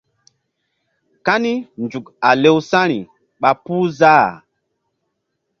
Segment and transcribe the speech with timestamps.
[1.25, 1.53] Kani
[1.83, 2.99] nzuk a lewsa̧ri
[3.41, 4.27] ɓa puh záh.